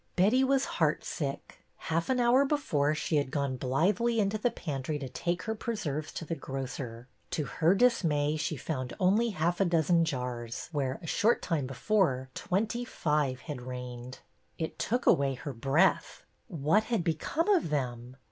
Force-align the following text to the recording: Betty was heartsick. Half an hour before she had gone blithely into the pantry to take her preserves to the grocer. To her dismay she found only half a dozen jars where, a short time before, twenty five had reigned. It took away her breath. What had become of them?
Betty 0.15 0.43
was 0.43 0.65
heartsick. 0.81 1.59
Half 1.77 2.09
an 2.09 2.19
hour 2.19 2.43
before 2.43 2.95
she 2.95 3.17
had 3.17 3.29
gone 3.29 3.55
blithely 3.55 4.19
into 4.19 4.39
the 4.39 4.49
pantry 4.49 4.97
to 4.97 5.07
take 5.07 5.43
her 5.43 5.53
preserves 5.53 6.11
to 6.13 6.25
the 6.25 6.33
grocer. 6.33 7.07
To 7.29 7.43
her 7.45 7.75
dismay 7.75 8.35
she 8.35 8.57
found 8.57 8.95
only 8.99 9.29
half 9.29 9.61
a 9.61 9.65
dozen 9.65 10.03
jars 10.03 10.69
where, 10.71 10.97
a 11.03 11.05
short 11.05 11.43
time 11.43 11.67
before, 11.67 12.31
twenty 12.33 12.83
five 12.83 13.41
had 13.41 13.61
reigned. 13.61 14.21
It 14.57 14.79
took 14.79 15.05
away 15.05 15.35
her 15.35 15.53
breath. 15.53 16.23
What 16.47 16.85
had 16.85 17.03
become 17.03 17.47
of 17.49 17.69
them? 17.69 18.17